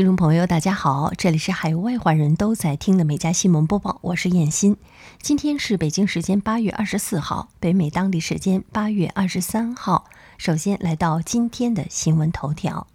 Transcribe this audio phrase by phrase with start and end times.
[0.00, 4.78] 听众朋友，大家好，这里是海外华人都在听的《美家新闻播报》，我是燕欣。
[5.20, 10.06] 今天是北京时间八月二十四号，北美当地时间八月二十三号。
[10.38, 12.86] 首先来到今天的新闻头条。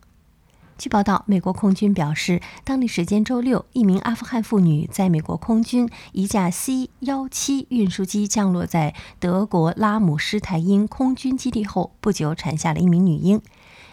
[0.77, 13.41] 据报道，美国空军表示，当地时间周六，一名阿富汗妇女在美国空军一架 C 幺七运输机降落在德国拉姆施泰因空军基地后不久，产下了一名女婴。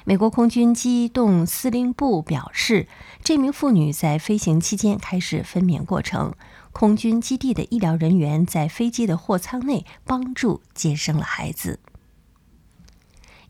[0.04, 2.88] 美国空军机动司令部表示，
[3.22, 6.34] 这名妇女在飞行期间开始分娩过程。
[6.72, 11.78] 空军基地的医疗人员在飞机的货舱内帮助接生了孩子。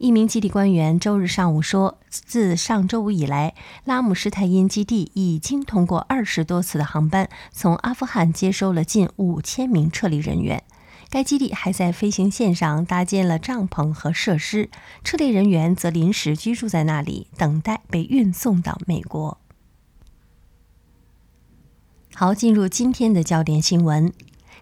[0.03, 10.65] 一名基地官员周日上午说，自上周五以来，拉姆施泰因基地已经通过二十多次的航班，从阿富汗接收了近五千名撤离人员。
[11.09, 14.71] 该基地还在飞行线上搭建了帐篷和设施，
[15.05, 19.39] 撤离人员则临时居住在那里，等待被运送到美国。
[22.15, 24.13] 好，进入今天的焦点新闻。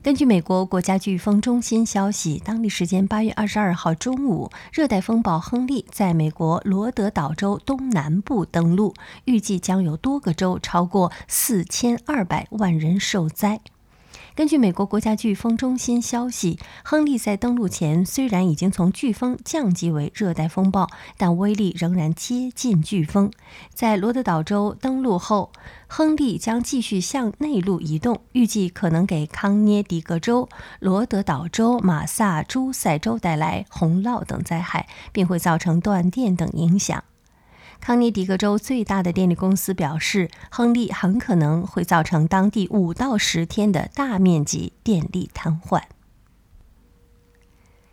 [0.02, 8.94] 根据美国国家飓风中心消息，当地时间八月二十二号中午，热带风暴亨利在美国罗德岛州东南部登陆，
[9.26, 13.60] 预计将有多个州超过四千二百万人受灾。
[14.34, 23.30] 根据美国国家飓风中心消息，亨利在登陆前虽然已经从飓风降级为热带风暴，但威力仍然接近飓风。
[23.74, 25.52] 在罗德岛州登陆后，
[25.88, 37.04] 亨利将继续向内陆移动，预计可能给康涅狄格州、罗德岛州、马萨诸塞州带来洪涝等灾害，并会造成断电等影响。
[37.80, 45.82] 康涅狄格州最大的电力公司表示，亨利很可能会造成当地五到十天的大面积电力瘫痪。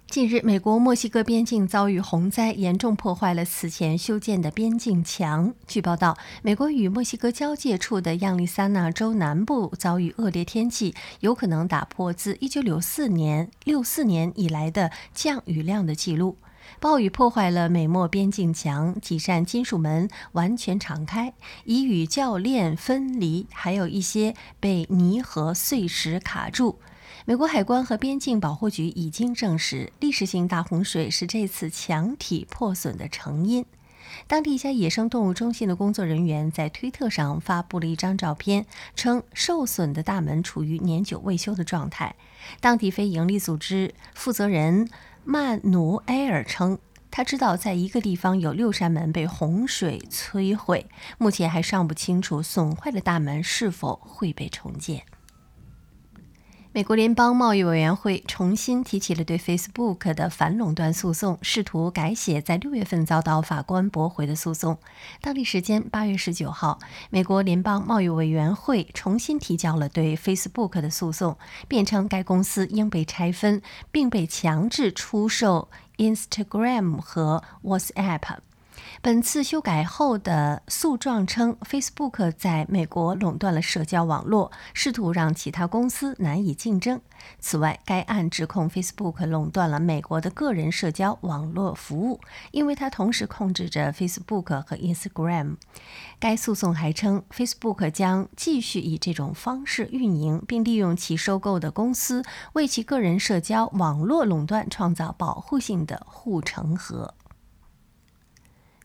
[0.10, 5.54] 近日，美国墨西哥边境遭遇洪灾，严重破坏了此前修建的边境墙。
[5.68, 16.38] 据报道，美国与墨西哥交界处的亚利桑那州南部遭遇恶劣天气，有可能打破自1964年64年以来的降雨量的记录。
[16.80, 21.34] 暴雨破坏了美墨边境墙，几扇金属门完全敞开，
[21.66, 26.80] 已与教练分离，还有一些被泥和碎石卡住。
[27.26, 33.66] 美国海关和边境保护局已经证实，历史性大洪水是这次墙体破损的成因。
[34.26, 42.16] 当地一家野生动物中心的工作人员在推特上发布了一张照片，称受损的大门处于年久未修的状态。
[42.62, 44.88] 当地非营利组织负责人。
[45.30, 46.80] 曼努埃尔称，
[47.12, 55.04] 他知道在一个地方有六扇门被洪水摧毁，目前还尚不清楚损坏的大门是否会被重建。
[56.74, 64.78] 美国联邦贸易委员会重新提起了对 Facebook 的反垄断诉讼，试图改写在六月份遭到法官驳回的诉讼。
[65.20, 66.78] 当地时间八月十九号，
[67.10, 73.62] 美国联邦贸易委员会重新提交了对 Facebook 的诉讼，辩称该公司应被拆分，
[73.92, 78.38] 并被强制出售 Instagram 和 WhatsApp。
[79.02, 87.02] 本次修改后的诉状称，Facebook 在美国垄断了社交网络，试图让其他公司难以竞争。
[87.40, 92.20] 此外，该案指控 Facebook 垄断了美国的个人社交网络服务，
[92.52, 95.58] 因为它同时控制着 Facebook 和 Instagram。
[96.20, 102.24] 该诉讼还称，Facebook 将继续以这种方式运营，并利用其收购的公司
[102.54, 107.16] 为其个人社交网络垄断创造保护性的护城河。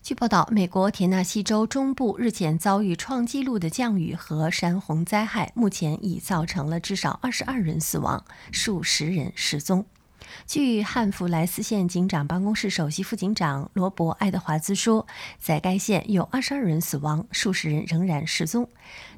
[0.02, 9.86] 据报道，美国田纳西州中部日前遭遇创纪录的降雨和山洪灾害，目前已造成了至少二十二人死亡，数十人失踪。
[10.46, 15.06] 据汉弗莱斯县警长办公室首席副警长罗伯·爱德华兹说，
[15.38, 18.68] 在该县有二十二人死亡，数十人仍然失踪。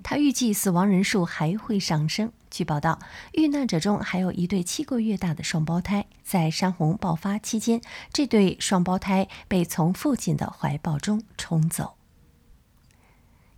[0.03, 2.32] 他预计死亡人数还会上升。
[2.50, 3.00] 据报道，
[3.32, 6.06] 遇难者中还有一对七个月大的双胞胎。
[6.22, 7.81] 在山洪爆发期间，
[8.12, 11.94] 这对双胞胎被从父亲的怀抱中冲走。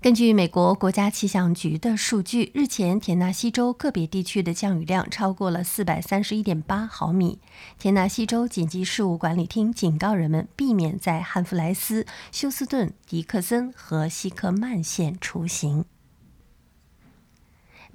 [0.02, 7.40] 根据美国国家气象局的数据，日前田纳西州个别地区的降雨量超过了四百三十一点八毫米。
[7.78, 15.87] 田纳西州紧急事务管理厅警告人们避免在汉弗莱斯、休斯顿、迪克森和西克曼县出行。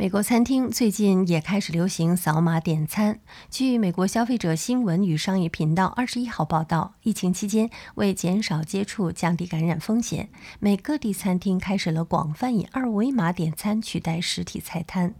[0.02, 3.20] 美国餐厅最近也开始流行扫码点餐。
[3.52, 15.14] 据美国消费者新闻与商业频道二十一号报道，疫情期间为减少接触、降低感染风险，美各地餐厅开始了广泛以二维码点餐取代实体菜单。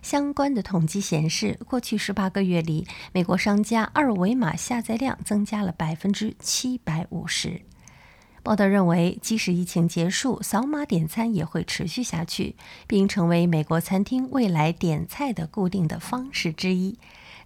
[0.00, 7.62] 相关的统计显示，过去十八个月里，美国商家二维码下载量增加了百分之七百五十。
[8.42, 12.56] 报道认为，即使疫情结束，扫码点餐也会持续下去，
[12.86, 16.98] 并成为美国餐厅未来点菜的固定的方式之一。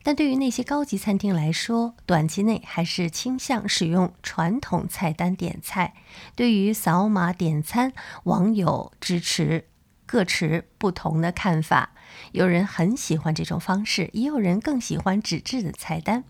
[0.05, 5.95] 但对于那些高级餐厅来说，短期内还是倾向使用传统菜单点菜。
[6.37, 7.93] 对于扫码点餐，
[8.25, 9.65] 网友支持
[10.07, 11.91] 各持不同的看法。
[12.33, 16.25] 有人很喜欢这种方式，也有人更喜欢纸质的菜单。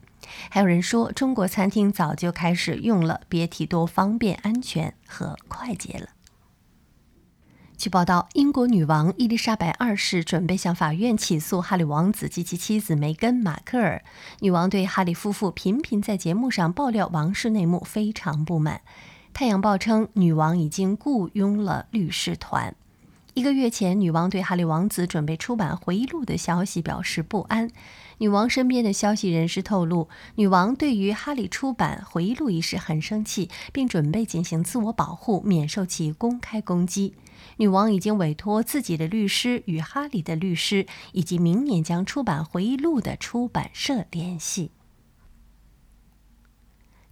[0.51, 6.09] 还有人说，中国餐厅早就开始用了，别提多方便、安全和快捷了。
[7.77, 14.03] 据报道，英国女王伊丽莎白二世准备向法院起诉哈里王子及其妻子梅根·马克尔。
[14.41, 18.77] 女王对哈里夫妇频频在节目上爆料王室内幕非常不满。
[19.35, 22.75] 《太阳报》称，女王已经雇佣了律师团。
[23.35, 27.69] 一个月前，女王对哈里王子准备出版回忆录的消息表示不安。
[28.19, 37.15] 女王身边的消息人士透露，女王对于哈里出版回忆录一事很生气，并准备进行自我保护，免受其公开攻击。
[37.57, 44.71] 女王已经委托自己的律师与哈里的律师以及明年将出版回忆录的出版社联系。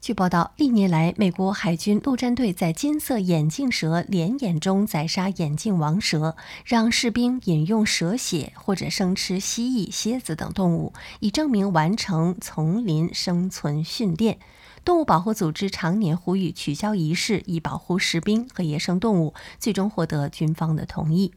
[0.03, 6.35] 据报道，历年来，美国海军陆战队在金色眼镜蛇连演中宰杀眼镜王蛇，
[6.65, 14.41] 让士兵饮用蛇血或者生吃蜥蜴、蝎子等动物，以证明完成丛林生存训练。
[14.85, 21.33] 动物保护组织常年呼吁取消仪式，以保护士兵和野生动物，最终获得军方的同意。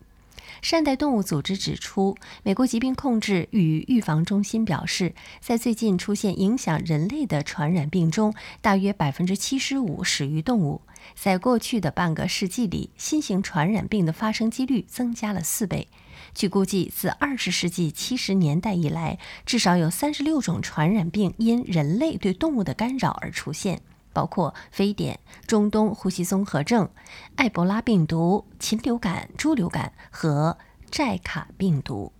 [0.61, 10.81] 善待动物组织指出，美国疾病控制与预防中心表示，在最近出现影响人类的传染病中，大约百分之七十五始于动物。
[11.13, 15.87] 在过去的半个世纪里，新型传染病的发生几率增加了四倍。
[16.33, 23.81] 据估计，自二十世纪七十年代以来，至少有三十六种传染病因人类对动物的干扰而出现。
[24.15, 26.89] 包括非典、中东呼吸综合症、
[27.35, 30.57] 埃博拉病毒、禽流感、猪流感和
[30.89, 32.14] 寨卡病毒。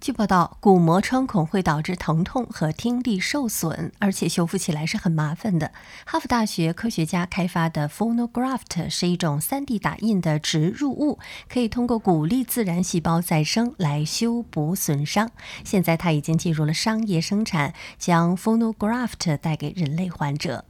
[0.00, 5.72] 据报道，鼓膜穿孔会导致疼痛和听力受损，而且修复起来是很麻烦的。
[6.06, 11.18] 哈佛大学科学家开发的 Phonograft 是一种 3D 打印的植入物，
[11.48, 15.32] 可以通过鼓励自然细胞再生来修补损伤。
[15.64, 20.64] 现在它已经进入了商业生产，将 Phonograft 带给人类患者。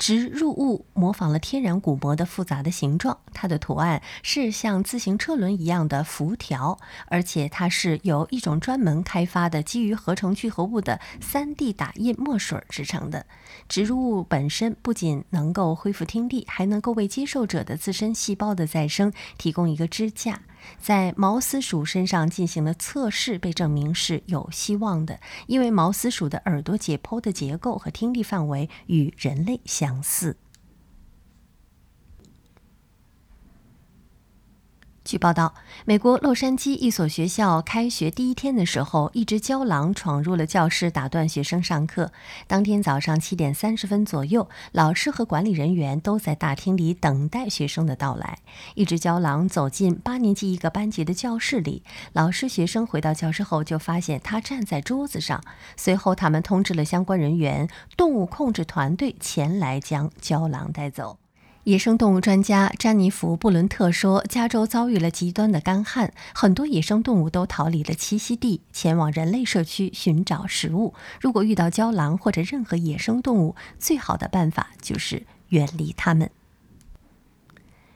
[0.00, 13.26] 植入物模仿了天然鼓膜的复杂的形状，它的图案是像自行车轮一样的辐条，而且它是由一种专门开发的基于合成聚合物的 3D 打印墨水制成的。
[13.68, 20.40] 植入物本身不仅能够恢复听力，还能够为接受者的自身细胞的再生提供一个支架。
[20.78, 30.36] 在毛丝鼠身上进行了测试，被证明是有希望的，因为毛丝鼠的耳朵解剖的结构和听力范围与人类相似。
[35.10, 35.54] 据报道，
[35.86, 42.12] 美国洛杉矶一所学校开学第一天的时候，一只郊狼闯入了教室，打断学生上课。
[42.46, 48.38] 当天早上七点三十分左右，老师和管理人员都在大厅里等待学生的到来。
[48.76, 51.82] 一只郊狼走进八年级一个班级的教室里，
[52.12, 55.42] 老师、学生回到教室后就发现它站在桌子上。
[55.76, 61.18] 随后，他们通知了相关人员，动物控制团队前来将郊狼带走。
[61.64, 70.94] 野生动物专家詹妮弗·布伦特说：“加州遭遇了极端的干旱，很多野生动物都逃离了栖息地，前往人类社区寻找食物。
[71.20, 76.30] 如果遇到郊狼或者任何野生动物，最好的办法就是远离它们。”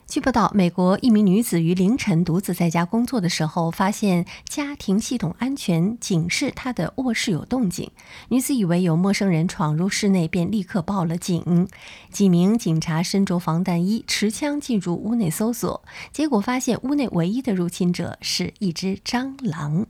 [0.06, 7.90] 据报道，美国一名女子于凌晨独自在家工作的时候，发现家庭系统安全警示她的卧室有动静。
[8.28, 11.66] 女子以为有陌生人闯入室内，便立刻报了警。
[12.10, 15.82] 几名警察身着防弹衣、持枪进入屋内搜索，
[16.12, 19.86] 结果发现屋内唯一的入侵者是一只蟑螂。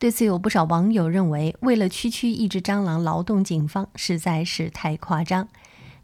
[0.00, 5.48] 对此，有不少网友认为，为了区区一只蟑螂劳动警方，实在是太夸张。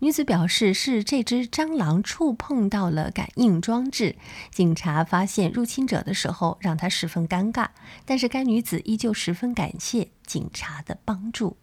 [0.00, 4.16] 女子表示，是这只蟑螂触碰到了感应装置。
[4.50, 7.68] 警察发现入侵者的时候，让她十分尴尬。
[8.06, 11.58] 但是该女子依旧十分感谢警察的帮助。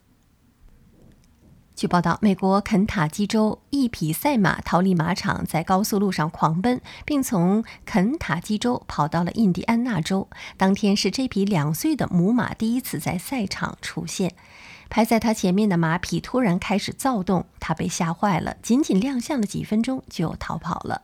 [1.76, 10.28] 据报道，美国肯塔基州一匹赛马逃离马场，在高速路上狂奔，并从肯塔基州跑到了印第安纳州。
[10.58, 14.34] 当天是这匹两岁的母马第一次在赛场出现。
[14.90, 21.02] 排在他前面的马匹突然开始躁动，他被吓坏了，仅仅亮相了几分钟就逃跑了。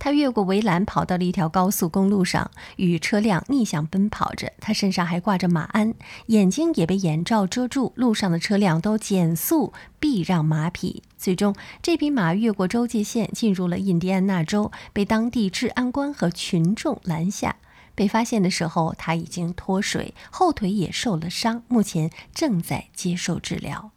[0.00, 4.52] 他越过围栏，跑到了一条高速公路上，与车辆逆向奔跑着。
[4.60, 5.92] 他身上还挂着马鞍，
[6.26, 7.92] 眼睛也被眼罩遮住。
[7.96, 11.02] 路上的车辆都减速避让马匹。
[11.16, 17.56] 最终，这匹马越过州界线，进入了印第安纳州，被当地治安官和群众拦下。
[17.98, 23.90] 被发现的时候，他已经脱水，后腿也受了伤，目前正在接受治疗。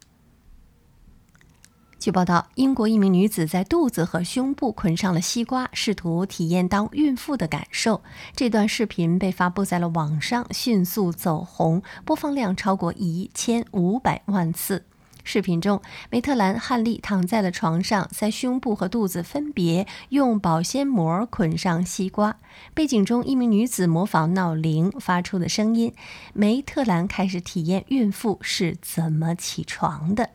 [2.00, 8.02] 据报道，英国一名女子在肚子和胸部捆上了西瓜，试图体验当孕妇的感受。
[8.34, 14.84] 这段视频被发布在了网上，迅速走红，播放量超过一千五百万次。
[15.24, 22.38] 视频中，梅特兰·汉利躺在了床上，在胸部和肚子分别用保鲜膜捆上西瓜。
[22.74, 25.94] 背景中，一名女子模仿闹铃发出的声音。
[26.32, 30.30] 梅特兰开始体验孕妇是怎么起床的。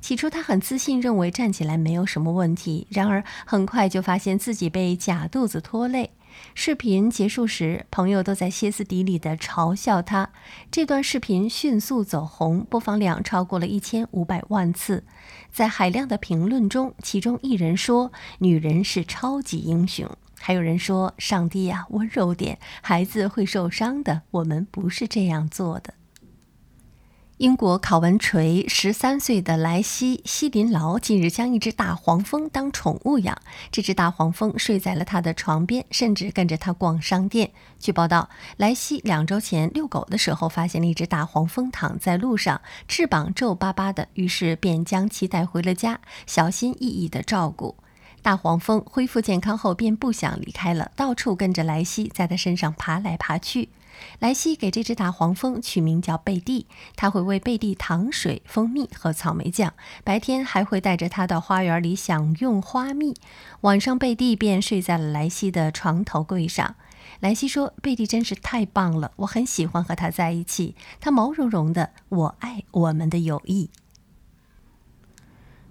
[0.00, 2.86] 起初，她很自信，认为站起来没有什么问题。
[2.90, 6.10] 然而，很快就发现自己被假肚子拖累。
[6.54, 10.30] 视频结束时，朋友都在歇斯底里地嘲笑他。
[10.70, 15.04] 这段视频迅速走红，播放量超过了一千五百万次。
[15.50, 24.22] 在海量的评论中，其中一人说：“女人是超级英雄。”还有人说：“上帝呀，温柔点，孩子会受伤的。
[24.30, 25.94] 我们不是这样做的。”
[27.38, 33.40] 英国考文垂十三岁的莱西·西林劳近日将一只大黄蜂当宠物养。
[33.70, 37.52] 这只大黄蜂睡在了他的床边，甚至跟着他逛商店。
[37.78, 47.76] 据报道，莱西两周前遛狗的时候，发现了一只大黄蜂躺在路上，翅膀皱巴巴的，于是便将其带回了家，小心翼翼地照顾。
[48.20, 53.68] 大黄蜂恢复健康后，便不想离开了，到处跟着莱西，在他身上爬来爬去。
[54.18, 59.72] 莱西给这只大黄蜂取名叫贝蒂，它会喂贝蒂糖水、蜂蜜和草莓酱，
[60.04, 63.14] 白天还会带着它到花园里享用花蜜。
[63.62, 66.76] 晚上，贝蒂便睡在了莱西的床头柜上。
[67.20, 73.70] 莱西说：“贝蒂真是太棒了，我很喜欢和它在一起，它毛茸茸的，我爱我们的友谊。”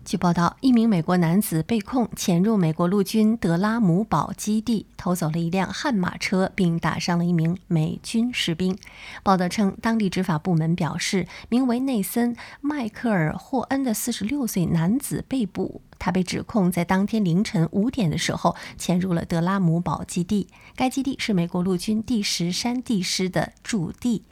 [0.07, 8.77] 据报道，一名美国男子被控潜入美国陆军德拉姆堡基地，偷走了一辆悍马车，并打伤了一名美军士兵。
[9.21, 15.81] 报道称，当地执法部门表示，名为内森·迈克尔·霍恩的46岁男子被捕。
[15.99, 20.47] 他被指控在当天凌晨五点的时候潜入了德拉姆堡基地，
[20.77, 24.23] 该基地是美国陆军第十山地师的驻地。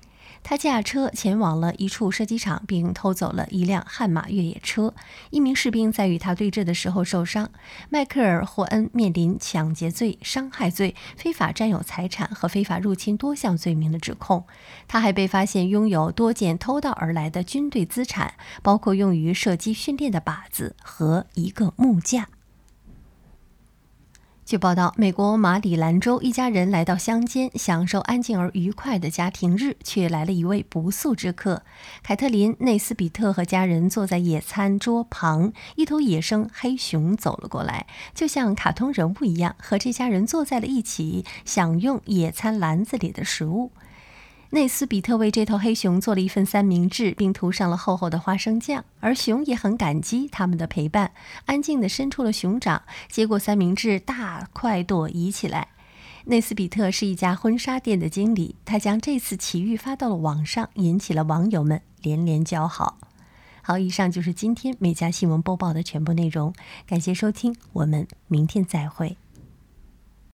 [0.47, 4.93] 他驾车前往了一处射击场，并偷走了一辆悍马越野车。
[5.31, 7.49] 一名士兵在与他对峙的时候受伤。
[7.89, 14.45] 迈克尔·霍恩面临抢劫罪、伤害罪、非法占有财产和非法入侵多项罪名的指控。
[14.87, 22.27] 他还被发现拥有多件偷盗而来的军队资产，包括用于射击训练的靶子和一个木架。
[24.45, 31.63] 据报道，美国马里兰州一家人来到乡间享受安静而愉快的家庭日，却来了一位不速之客。
[32.03, 43.71] 凯特琳·内斯比特和家人坐在野餐桌旁，一头野生黑熊走了过来，就像卡通人物一样，和这家人坐在了一起，享用野餐篮子里的食物。
[44.51, 51.11] 内斯比特为这头黑熊做了一份三明治，并涂上了厚厚的花生酱，而熊也很感激他们的陪伴，
[51.45, 55.67] 安静地伸出了熊掌，接过三明治，大快朵颐起来。
[56.25, 62.97] 内斯比特是一家婚纱店的经理，他将这次奇遇发到了网上，引起了网友们连连叫好。
[63.61, 66.53] 好，以上就是今天美家新闻播报的全部内容，
[66.87, 69.17] 感谢收听，我们明天再会。